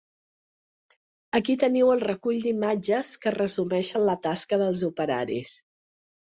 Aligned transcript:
Aquí 1.39 1.55
teniu 1.63 1.91
el 1.95 2.01
recull 2.07 2.39
d’imatges 2.45 3.11
que 3.27 3.35
resumeixen 3.37 4.07
la 4.09 4.17
tasca 4.25 4.61
dels 4.63 4.87
operaris. 4.91 5.55